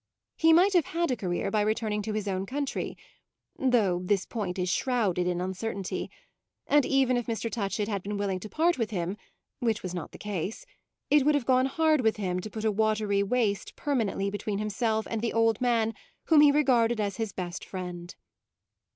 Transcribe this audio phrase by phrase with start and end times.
[0.35, 2.97] He might have had a career by returning to his own country
[3.59, 6.09] (though this point is shrouded in uncertainty)
[6.65, 7.51] and even if Mr.
[7.51, 9.15] Touchett had been willing to part with him
[9.59, 10.65] (which was not the case)
[11.11, 15.05] it would have gone hard with him to put a watery waste permanently between himself
[15.07, 15.93] and the old man
[16.25, 18.15] whom he regarded as his best friend.